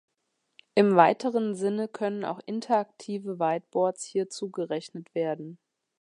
Im 0.73 0.95
weiteren 0.95 1.53
Sinne 1.53 1.87
können 1.87 2.25
auch 2.25 2.39
interaktive 2.47 3.37
Whiteboards 3.37 4.03
hierzu 4.03 4.49
gerechnet 4.49 5.13
werden. 5.13 5.59